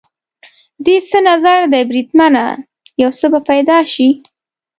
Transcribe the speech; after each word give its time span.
دې 0.85 0.97
څه 1.09 1.19
نظر 1.29 1.59
دی 1.71 1.83
بریدمنه؟ 1.89 2.45
یو 3.01 3.11
څه 3.19 3.27
به 3.31 3.39
پیدا 3.49 3.77
شي. 3.93 4.09